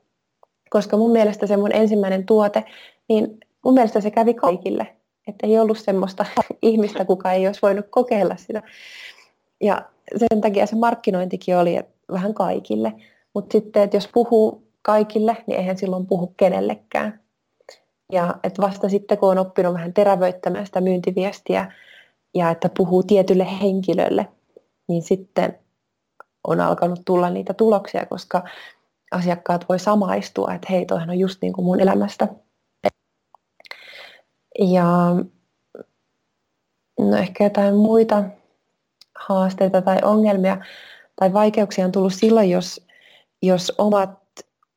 [0.70, 2.64] Koska mun mielestä se mun ensimmäinen tuote,
[3.10, 4.96] niin mun mielestä se kävi kaikille.
[5.28, 6.26] Että ei ollut semmoista
[6.62, 8.64] ihmistä, kuka ei olisi voinut kokeilla sitä.
[9.62, 9.82] Ja
[10.18, 11.80] sen takia se markkinointikin oli
[12.12, 12.94] vähän kaikille.
[13.34, 17.20] Mutta sitten, että jos puhuu kaikille, niin eihän silloin puhu kenellekään.
[18.12, 21.72] Ja että vasta sitten, kun on oppinut vähän terävöittämään sitä myyntiviestiä
[22.36, 24.28] ja että puhuu tietylle henkilölle,
[24.88, 25.60] niin sitten
[26.48, 28.44] on alkanut tulla niitä tuloksia, koska
[29.12, 32.28] asiakkaat voi samaistua, että hei, toihan on just niin kuin mun elämästä.
[34.60, 35.16] Ja
[37.00, 38.24] no ehkä jotain muita
[39.16, 40.58] haasteita tai ongelmia
[41.16, 42.88] tai vaikeuksia on tullut silloin, jos,
[43.42, 44.19] jos omat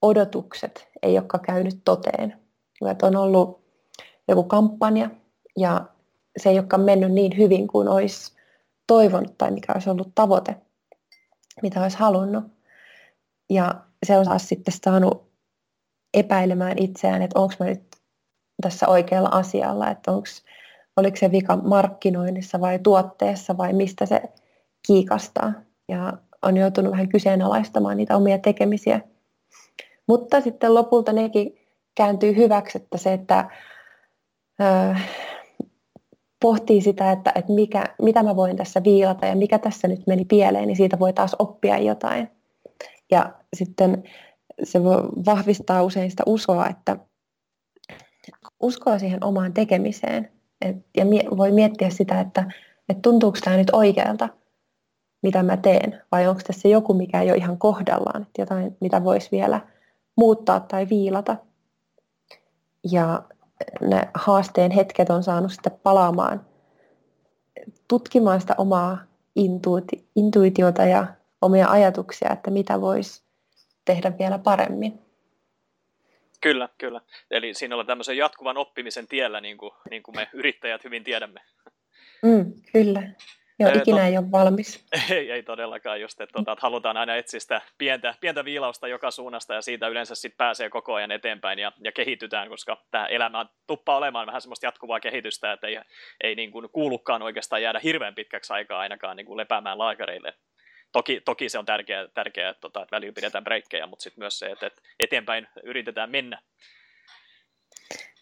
[0.03, 2.39] odotukset ei olekaan käynyt toteen.
[2.91, 3.63] Että on ollut
[4.29, 5.11] joku kampanja
[5.57, 5.87] ja
[6.37, 8.33] se ei olekaan mennyt niin hyvin kuin olisi
[8.87, 10.57] toivonut tai mikä olisi ollut tavoite,
[11.63, 12.45] mitä olisi halunnut.
[13.51, 13.75] Ja
[14.07, 15.33] se on taas sitten saanut
[16.15, 17.97] epäilemään itseään, että onko mä nyt
[18.63, 20.45] tässä oikealla asialla, että onks,
[20.97, 24.23] oliko se vika markkinoinnissa vai tuotteessa vai mistä se
[24.87, 25.53] kiikastaa.
[25.89, 26.13] Ja
[26.43, 29.01] on joutunut vähän kyseenalaistamaan niitä omia tekemisiä.
[30.09, 31.59] Mutta sitten lopulta nekin
[31.95, 33.51] kääntyy hyväksi, että se, että
[34.61, 34.95] ö,
[36.43, 40.25] pohtii sitä, että, että mikä, mitä mä voin tässä viilata ja mikä tässä nyt meni
[40.25, 42.29] pieleen, niin siitä voi taas oppia jotain.
[43.11, 44.03] Ja sitten
[44.63, 46.97] se voi vahvistaa usein sitä uskoa, että
[48.61, 50.33] uskoa siihen omaan tekemiseen.
[50.61, 52.53] Et, ja mie, voi miettiä sitä, että
[52.89, 54.29] et tuntuuko tämä nyt oikealta,
[55.23, 59.29] mitä mä teen, vai onko tässä joku, mikä ei ole ihan kohdallaan, jotain, mitä voisi
[59.33, 59.61] vielä
[60.17, 61.37] muuttaa tai viilata.
[62.93, 63.23] Ja
[63.81, 66.47] ne haasteen hetket on saanut sitten palaamaan
[67.89, 68.99] tutkimaan sitä omaa
[69.37, 71.07] intuiti, intuitiota ja
[71.43, 73.23] omia ajatuksia, että mitä voisi
[73.85, 74.99] tehdä vielä paremmin.
[76.41, 77.01] Kyllä, kyllä.
[77.31, 81.41] Eli siinä ollaan tämmöisen jatkuvan oppimisen tiellä, niin kuin, niin kuin me yrittäjät hyvin tiedämme.
[82.23, 83.03] Mm, kyllä.
[83.59, 84.07] Joo, ikinä to...
[84.07, 84.85] ei ole valmis.
[85.11, 89.11] Ei, ei todellakaan just, että, tuota, että halutaan aina etsiä sitä pientä, pientä viilausta joka
[89.11, 93.47] suunnasta ja siitä yleensä sitten pääsee koko ajan eteenpäin ja, ja kehitytään, koska tämä elämä
[93.67, 95.81] tuppaa olemaan vähän semmoista jatkuvaa kehitystä, että ei,
[96.21, 100.35] ei niin kuin kuulukaan oikeastaan jäädä hirveän pitkäksi aikaa ainakaan niin kuin lepäämään laakareille.
[100.93, 104.39] Toki, toki se on tärkeää, tärkeää että, tota, että välillä pidetään breikkejä, mutta sitten myös
[104.39, 106.39] se, että, että eteenpäin yritetään mennä.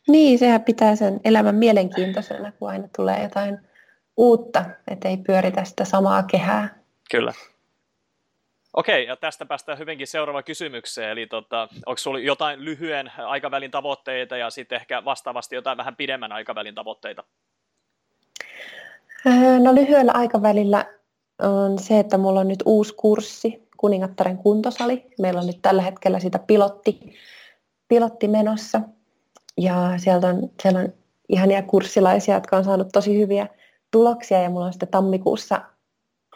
[0.08, 3.69] Niin, sehän pitää sen elämän mielenkiintoisena, kun aina tulee jotain
[4.20, 6.78] uutta, ettei pyöritä sitä samaa kehää.
[7.10, 7.32] Kyllä.
[8.74, 11.10] Okei, ja tästä päästään hyvinkin seuraavaan kysymykseen.
[11.10, 16.32] Eli tota, onko sinulla jotain lyhyen aikavälin tavoitteita ja sitten ehkä vastaavasti jotain vähän pidemmän
[16.32, 17.24] aikavälin tavoitteita?
[19.62, 20.84] No lyhyellä aikavälillä
[21.38, 25.06] on se, että mulla on nyt uusi kurssi, Kuningattaren kuntosali.
[25.18, 27.14] Meillä on nyt tällä hetkellä sitä pilotti,
[27.88, 28.80] pilotti menossa.
[29.56, 30.92] Ja sieltä on, siellä on
[31.28, 33.46] ihania kurssilaisia, jotka on saanut tosi hyviä
[33.90, 35.60] tuloksia ja mulla on sitten tammikuussa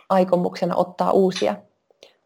[0.08, 1.56] aikomuksena ottaa uusia,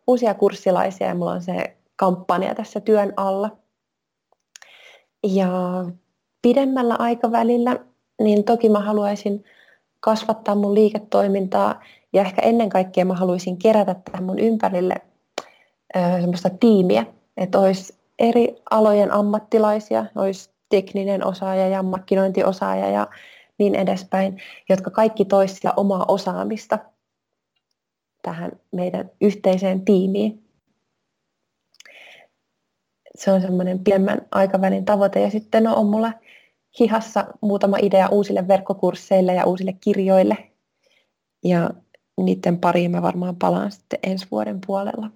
[0.06, 3.56] uusia kurssilaisia ja mulla on se kampanja tässä työn alla.
[5.26, 5.48] Ja
[6.42, 7.76] pidemmällä aikavälillä,
[8.22, 9.44] niin toki mä haluaisin
[10.00, 14.94] kasvattaa mun liiketoimintaa ja ehkä ennen kaikkea mä haluaisin kerätä tähän mun ympärille
[16.20, 23.06] semmoista tiimiä, että olisi eri alojen ammattilaisia, olisi tekninen osaaja ja markkinointiosaaja ja
[23.58, 26.78] niin edespäin, jotka kaikki toisivat omaa osaamista
[28.22, 30.44] tähän meidän yhteiseen tiimiin.
[33.14, 36.12] Se on semmoinen pidemmän aikavälin tavoite ja sitten on mulla
[36.80, 40.36] hihassa muutama idea uusille verkkokursseille ja uusille kirjoille.
[41.44, 41.70] Ja
[42.20, 45.10] niiden pariin mä varmaan palaan sitten ensi vuoden puolella.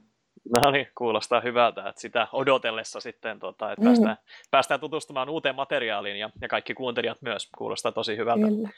[0.65, 3.87] No niin, kuulostaa hyvältä, että sitä odotellessa sitten, tota, että mm.
[3.87, 4.17] päästään,
[4.51, 8.47] päästään tutustumaan uuteen materiaaliin ja, ja kaikki kuuntelijat myös, kuulostaa tosi hyvältä.
[8.47, 8.69] Kyllä.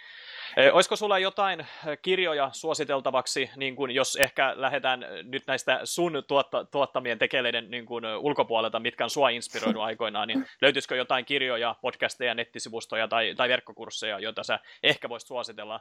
[0.57, 1.67] E, olisiko sulla jotain
[2.03, 8.03] kirjoja suositeltavaksi, niin kun jos ehkä lähdetään nyt näistä sun tuotta, tuottamien tekeleiden niin kun
[8.19, 14.19] ulkopuolelta, mitkä on sua inspiroinut aikoinaan, niin löytyisikö jotain kirjoja, podcasteja, nettisivustoja tai, tai verkkokursseja,
[14.19, 15.81] joita sä ehkä voisit suositella?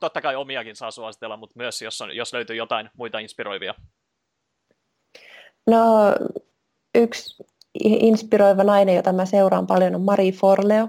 [0.00, 3.74] Totta kai omiakin saa suositella, mutta myös jos, on, jos löytyy jotain muita inspiroivia.
[5.68, 6.14] No,
[6.94, 7.44] yksi
[7.84, 10.88] inspiroiva nainen, jota mä seuraan paljon, on Marie Forleo.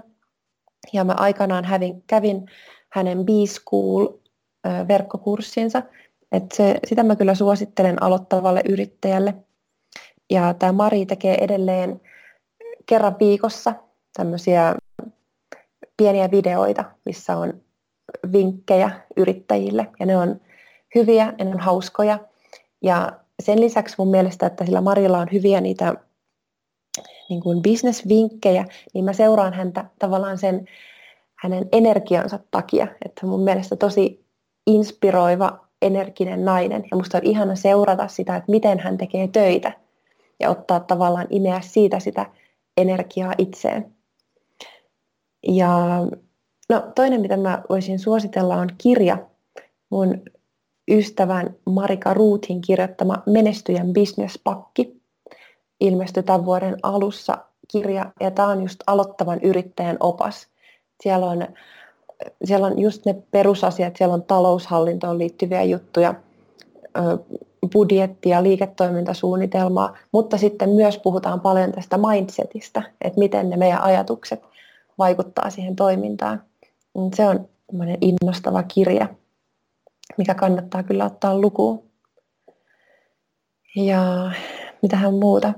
[0.92, 2.46] Ja mä aikanaan hävin, kävin
[2.92, 4.08] hänen B-School
[4.88, 5.82] verkkokurssinsa.
[6.32, 9.34] Et se, sitä mä kyllä suosittelen aloittavalle yrittäjälle.
[10.30, 12.00] Ja tämä Mari tekee edelleen
[12.86, 13.74] kerran viikossa
[14.16, 14.74] tämmöisiä
[15.96, 17.60] pieniä videoita, missä on
[18.32, 19.86] vinkkejä yrittäjille.
[20.00, 20.40] Ja ne on
[20.94, 22.18] hyviä ja ne on hauskoja.
[22.82, 25.94] Ja sen lisäksi mun mielestä, että sillä Marilla on hyviä niitä
[27.28, 30.68] niin kuin business-vinkkejä, niin mä seuraan häntä tavallaan sen
[31.34, 32.86] hänen energiansa takia.
[33.04, 34.24] Että mun mielestä tosi
[34.66, 36.84] inspiroiva, energinen nainen.
[36.90, 39.72] Ja musta on ihana seurata sitä, että miten hän tekee töitä
[40.40, 42.26] ja ottaa tavallaan imeä siitä sitä
[42.76, 43.94] energiaa itseen.
[45.48, 45.78] Ja
[46.68, 49.18] no, toinen, mitä mä voisin suositella, on kirja.
[49.90, 50.22] Mun
[50.90, 55.00] ystävän Marika Ruuthin kirjoittama Menestyjän bisnespakki
[55.80, 57.38] ilmestyi tämän vuoden alussa
[57.72, 60.46] kirja, ja tämä on just aloittavan yrittäjän opas.
[61.02, 61.48] Siellä on,
[62.44, 66.14] siellä on just ne perusasiat, siellä on taloushallintoon liittyviä juttuja,
[67.72, 74.42] budjettia, liiketoimintasuunnitelmaa, mutta sitten myös puhutaan paljon tästä mindsetistä, että miten ne meidän ajatukset
[74.98, 76.42] vaikuttaa siihen toimintaan.
[77.14, 77.48] Se on
[78.00, 79.08] innostava kirja,
[80.18, 81.90] mikä kannattaa kyllä ottaa lukuun.
[83.76, 84.30] Ja
[84.82, 85.52] mitähän muuta.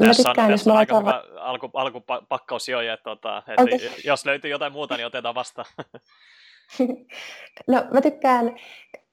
[0.00, 3.78] Mä tässä tykkään, on, jos mä aika hyvä alku, alkupakkaus jo, ja tota, että okay.
[4.04, 5.64] jos löytyy jotain muuta, niin otetaan vasta.
[7.68, 8.56] no mä tykkään,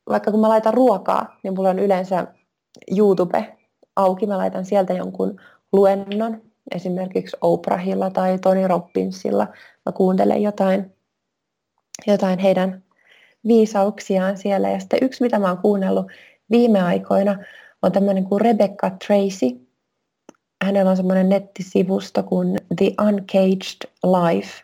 [0.10, 2.28] vaikka kun mä laitan ruokaa, niin mulla on yleensä
[2.98, 3.58] YouTube
[3.96, 5.42] auki, mä laitan sieltä jonkun
[5.74, 6.42] luennon,
[6.76, 9.48] esimerkiksi Oprahilla tai Tony Robbinsilla.
[9.86, 10.96] Mä kuuntelen jotain,
[12.08, 12.84] jotain heidän
[13.48, 14.70] viisauksiaan siellä.
[14.70, 16.06] Ja sitten yksi, mitä mä oon kuunnellut
[16.52, 17.38] viime aikoina,
[17.82, 19.68] on tämmöinen kuin Rebecca Tracy.
[20.64, 24.64] Hänellä on semmoinen nettisivusto kuin The Uncaged Life.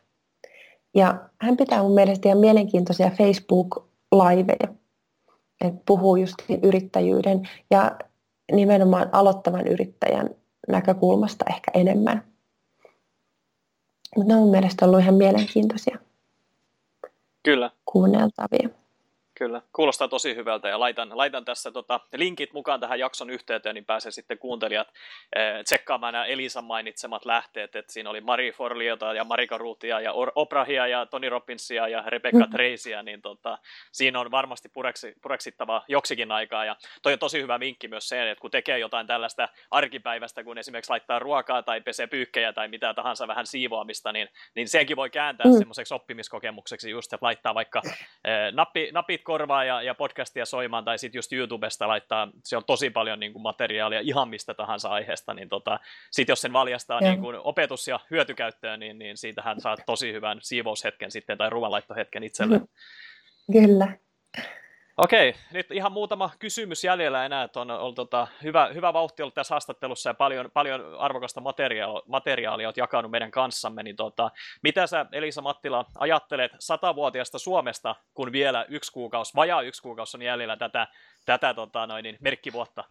[0.96, 4.74] Ja hän pitää mun mielestä ihan mielenkiintoisia Facebook-liveja.
[5.62, 7.98] että puhuu just yrittäjyyden ja
[8.52, 10.30] nimenomaan aloittavan yrittäjän
[10.68, 12.24] näkökulmasta ehkä enemmän.
[14.16, 15.98] Mutta ne on mun mielestä ollut ihan mielenkiintoisia.
[17.48, 17.72] Kyllä.
[17.86, 18.70] Kuunneltavia.
[19.38, 23.86] Kyllä, kuulostaa tosi hyvältä ja laitan, laitan tässä tota, linkit mukaan tähän jakson yhteyteen, niin
[23.86, 24.88] pääsee sitten kuuntelijat
[25.36, 30.14] eh, tsekkaamaan nämä Elisan mainitsemat lähteet, että siinä oli Mari Forliota ja Marika Ruutia ja
[30.36, 32.52] Oprahia ja Tony Robbinsia ja Rebecca mm.
[32.52, 33.58] Tracya, niin tota,
[33.92, 38.32] siinä on varmasti pureksi, pureksittava joksikin aikaa ja toi on tosi hyvä vinkki myös se,
[38.32, 42.94] että kun tekee jotain tällaista arkipäivästä, kun esimerkiksi laittaa ruokaa tai pesee pyykkejä tai mitä
[42.94, 45.58] tahansa vähän siivoamista, niin, niin senkin voi kääntää mm.
[45.58, 50.98] semmoiseksi oppimiskokemukseksi just, että laittaa vaikka eh, nappi, napit korvaa ja, ja podcastia soimaan, tai
[50.98, 55.34] sitten just YouTubesta laittaa, se on tosi paljon niin kuin materiaalia ihan mistä tahansa aiheesta,
[55.34, 55.80] niin tota,
[56.12, 60.38] sitten jos sen valjastaa niin kuin opetus- ja hyötykäyttöön, niin, niin siitähän saa tosi hyvän
[60.42, 62.62] siivoushetken sitten, tai ruoanlaittohetken itselleen.
[63.52, 63.98] Kyllä.
[64.98, 69.34] Okei, nyt ihan muutama kysymys jäljellä enää, että on, on tota, hyvä, hyvä vauhti ollut
[69.34, 74.32] tässä haastattelussa ja paljon, paljon arvokasta materiaalia, materiaalia olet jakanut meidän kanssamme, niin tota,
[74.64, 80.22] mitä sä Elisa Mattila ajattelet satavuotiaasta Suomesta, kun vielä yksi kuukausi, vajaa yksi kuukausi on
[80.22, 80.88] jäljellä tätä,
[81.26, 82.84] tätä tota, noin, niin, merkkivuotta?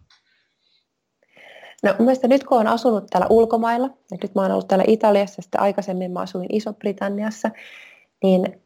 [1.83, 5.43] No mielestäni nyt kun olen asunut täällä ulkomailla, ja nyt mä oon ollut täällä Italiassa,
[5.43, 7.51] sitten aikaisemmin mä asuin Iso-Britanniassa,
[8.23, 8.63] niin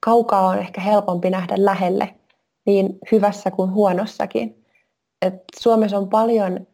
[0.00, 2.14] kaukaa on ehkä helpompi nähdä lähelle
[2.66, 4.64] niin hyvässä kuin huonossakin.
[5.22, 6.66] Et Suomessa on paljon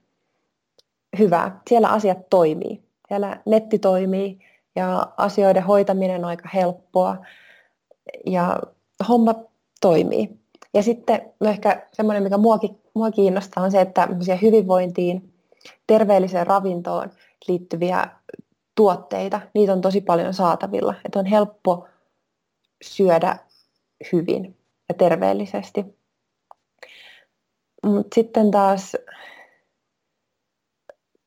[1.19, 1.61] hyvää.
[1.69, 2.83] Siellä asiat toimii.
[3.09, 4.39] Siellä netti toimii
[4.77, 7.17] ja asioiden hoitaminen on aika helppoa
[8.27, 8.61] ja
[9.09, 9.35] homma
[9.81, 10.43] toimii.
[10.75, 12.59] Ja sitten ehkä semmoinen, mikä mua,
[12.95, 14.09] mua kiinnostaa, on se, että
[14.43, 15.33] hyvinvointiin,
[15.87, 17.11] terveelliseen ravintoon
[17.49, 18.07] liittyviä
[18.75, 20.95] tuotteita, niitä on tosi paljon saatavilla.
[21.05, 21.89] Että on helppo
[22.83, 23.39] syödä
[24.13, 24.57] hyvin
[24.89, 25.85] ja terveellisesti.
[27.87, 28.97] Mutta sitten taas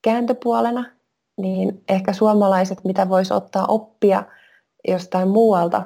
[0.01, 0.85] kääntöpuolena,
[1.37, 4.23] niin ehkä suomalaiset, mitä voisi ottaa oppia
[4.87, 5.83] jostain muualta,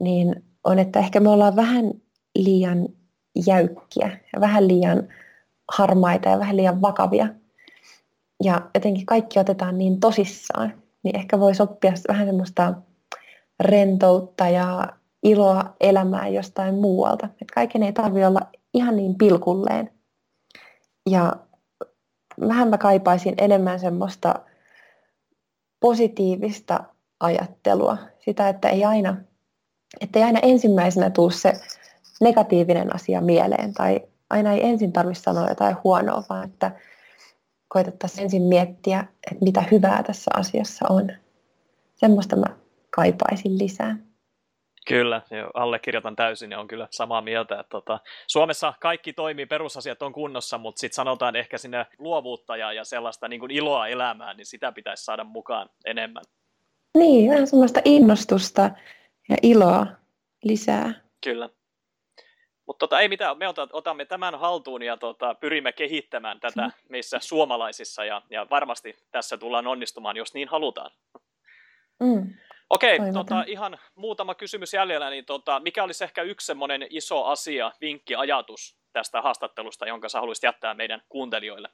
[0.00, 1.92] niin on, että ehkä me ollaan vähän
[2.34, 2.88] liian
[3.46, 5.08] jäykkiä ja vähän liian
[5.72, 7.28] harmaita ja vähän liian vakavia.
[8.44, 12.74] Ja jotenkin kaikki otetaan niin tosissaan, niin ehkä voisi oppia vähän semmoista
[13.60, 14.88] rentoutta ja
[15.22, 17.28] iloa elämään jostain muualta.
[17.42, 18.40] Et kaiken ei tarvitse olla
[18.74, 19.90] ihan niin pilkulleen.
[21.10, 21.36] Ja
[22.40, 24.34] vähän mä kaipaisin enemmän semmoista
[25.80, 26.84] positiivista
[27.20, 27.98] ajattelua.
[28.18, 29.16] Sitä, että ei aina,
[30.00, 31.52] että ei aina ensimmäisenä tule se
[32.20, 34.00] negatiivinen asia mieleen tai
[34.30, 36.72] aina ei ensin tarvitse sanoa jotain huonoa, vaan että
[37.68, 41.12] koitettaisiin ensin miettiä, että mitä hyvää tässä asiassa on.
[41.94, 42.46] Semmoista mä
[42.90, 43.96] kaipaisin lisää.
[44.88, 45.22] Kyllä,
[45.54, 47.60] allekirjoitan täysin ja on kyllä samaa mieltä.
[47.60, 52.72] Että tota, Suomessa kaikki toimii, perusasiat on kunnossa, mutta sitten sanotaan ehkä sinne luovuutta ja,
[52.72, 56.22] ja sellaista niin kuin iloa elämään, niin sitä pitäisi saada mukaan enemmän.
[56.98, 58.70] Niin, vähän semmoista innostusta
[59.28, 59.86] ja iloa
[60.44, 60.94] lisää.
[61.24, 61.48] Kyllä.
[62.66, 68.04] Mutta tota, ei mitään, me otamme tämän haltuun ja tota, pyrimme kehittämään tätä meissä suomalaisissa
[68.04, 70.90] ja, ja varmasti tässä tullaan onnistumaan, jos niin halutaan.
[72.00, 72.34] Mm.
[72.72, 77.72] Okei, tota, ihan muutama kysymys jäljellä, niin tota, mikä olisi ehkä yksi semmoinen iso asia,
[77.80, 81.68] vinkki, ajatus tästä haastattelusta, jonka sä haluaisit jättää meidän kuuntelijoille?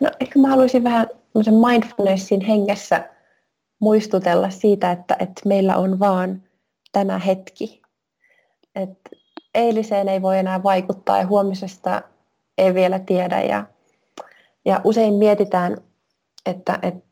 [0.00, 1.06] No ehkä mä haluaisin vähän
[1.66, 3.08] mindfulnessin hengessä
[3.78, 6.42] muistutella siitä, että, että meillä on vaan
[6.92, 7.82] tämä hetki.
[8.74, 9.10] Että
[9.54, 12.02] eiliseen ei voi enää vaikuttaa ja huomisesta
[12.58, 13.42] ei vielä tiedä.
[13.42, 13.64] Ja,
[14.64, 15.76] ja usein mietitään,
[16.46, 17.08] että, että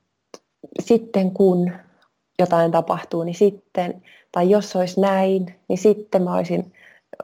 [0.81, 1.73] sitten kun
[2.39, 4.03] jotain tapahtuu, niin sitten,
[4.33, 6.73] tai jos olisi näin, niin sitten mä olisin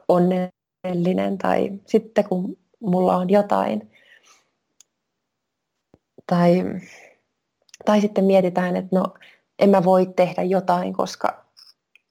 [0.07, 3.91] onnellinen, tai sitten kun mulla on jotain.
[6.27, 6.63] Tai,
[7.85, 9.13] tai sitten mietitään, että no
[9.59, 11.45] en mä voi tehdä jotain, koska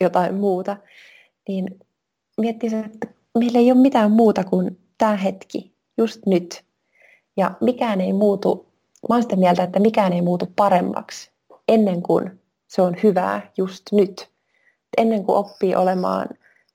[0.01, 0.77] jotain muuta.
[1.49, 1.81] Niin
[2.41, 6.65] miettisin, että meillä ei ole mitään muuta kuin tämä hetki, just nyt.
[7.37, 8.72] Ja mikään ei muutu,
[9.09, 11.31] mä olen sitä mieltä, että mikään ei muutu paremmaksi
[11.69, 14.33] ennen kuin se on hyvää just nyt.
[14.97, 16.29] Ennen kuin oppii olemaan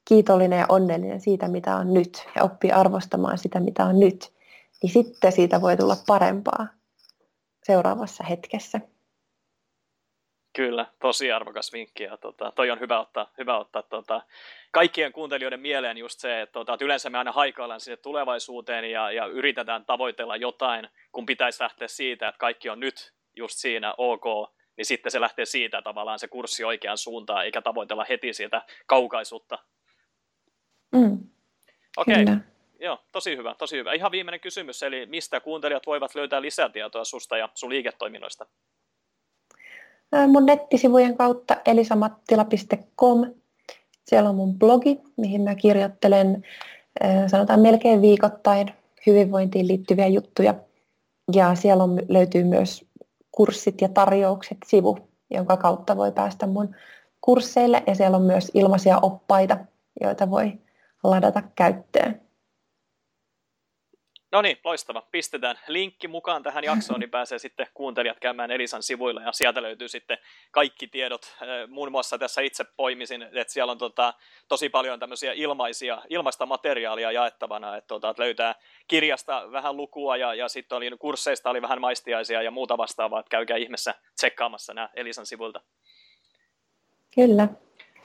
[0.05, 4.33] kiitollinen ja onnellinen siitä, mitä on nyt, ja oppii arvostamaan sitä, mitä on nyt,
[4.81, 6.67] niin sitten siitä voi tulla parempaa
[7.63, 8.81] seuraavassa hetkessä.
[10.57, 14.21] Kyllä, tosi arvokas vinkki ja tota, toi on hyvä ottaa, hyvä ottaa tota,
[14.71, 19.11] kaikkien kuuntelijoiden mieleen just se, että, tota, että yleensä me aina haikaillaan sinne tulevaisuuteen ja,
[19.11, 24.23] ja yritetään tavoitella jotain, kun pitäisi lähteä siitä, että kaikki on nyt just siinä ok,
[24.77, 29.59] niin sitten se lähtee siitä tavallaan se kurssi oikeaan suuntaan, eikä tavoitella heti sieltä kaukaisuutta.
[30.91, 31.19] Mm,
[31.97, 32.35] Okei, okay.
[32.79, 33.93] joo, tosi hyvä, tosi hyvä.
[33.93, 38.45] Ihan viimeinen kysymys, eli mistä kuuntelijat voivat löytää lisätietoa susta ja sun liiketoiminnoista?
[40.27, 43.33] Mun nettisivujen kautta elisamattila.com.
[44.05, 46.43] Siellä on mun blogi, mihin mä kirjoittelen
[47.27, 48.73] sanotaan melkein viikoittain
[49.07, 50.53] hyvinvointiin liittyviä juttuja.
[51.33, 52.85] Ja siellä on, löytyy myös
[53.31, 54.97] kurssit ja tarjoukset sivu,
[55.29, 56.75] jonka kautta voi päästä mun
[57.21, 57.83] kursseille.
[57.87, 59.57] Ja siellä on myös ilmaisia oppaita,
[60.01, 60.53] joita voi
[61.03, 62.21] ladata käyttöön.
[64.31, 65.01] No niin, loistava.
[65.11, 69.87] Pistetään linkki mukaan tähän jaksoon, niin pääsee sitten kuuntelijat käymään Elisan sivuilla ja sieltä löytyy
[69.87, 70.17] sitten
[70.51, 71.35] kaikki tiedot.
[71.67, 74.13] Muun muassa tässä itse poimisin, että siellä on tota,
[74.47, 78.55] tosi paljon tämmöisiä ilmaisia, ilmaista materiaalia jaettavana, että, tota, että löytää
[78.87, 83.29] kirjasta vähän lukua ja, ja sitten oli kursseista oli vähän maistiaisia ja muuta vastaavaa, että
[83.29, 85.61] käykää ihmeessä tsekkaamassa nämä Elisan sivuilta.
[87.15, 87.47] Kyllä.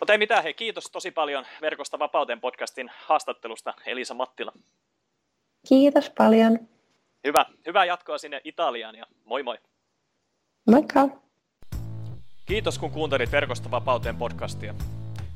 [0.00, 4.52] Mutta ei mitään, hei kiitos tosi paljon Verkosta vapauteen podcastin haastattelusta Elisa Mattila.
[5.68, 6.58] Kiitos paljon.
[7.26, 7.46] Hyvä.
[7.66, 9.58] Hyvää jatkoa sinne Italiaan ja moi moi.
[10.66, 11.08] Moikka.
[12.46, 14.74] Kiitos kun kuuntelit Verkosta vapauteen podcastia.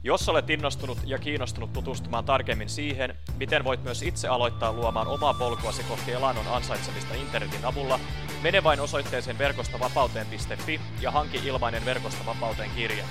[0.04, 5.34] Jos olet innostunut ja kiinnostunut tutustumaan tarkemmin siihen, miten voit myös itse aloittaa luomaan omaa
[5.34, 8.00] polkuasi kohti elannon ansaitsemista internetin avulla,
[8.42, 13.04] mene vain osoitteeseen verkostavapauteen.fi ja hanki ilmainen Verkosta vapauteen kirja.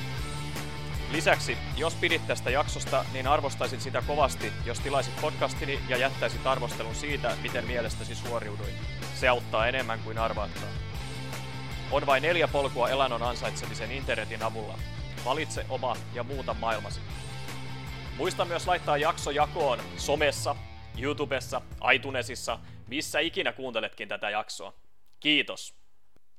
[1.15, 6.95] Lisäksi, jos pidit tästä jaksosta, niin arvostaisin sitä kovasti, jos tilaisit podcastini ja jättäisit arvostelun
[6.95, 8.73] siitä, miten mielestäsi suoriuduin.
[9.13, 10.69] Se auttaa enemmän kuin arvaattaa.
[11.91, 14.79] On vain neljä polkua elannon ansaitsemisen internetin avulla.
[15.25, 16.99] Valitse oma ja muuta maailmasi.
[18.17, 20.55] Muista myös laittaa jakso jakoon somessa,
[20.97, 21.61] YouTubessa,
[21.93, 24.73] iTunesissa, missä ikinä kuunteletkin tätä jaksoa.
[25.19, 25.74] Kiitos!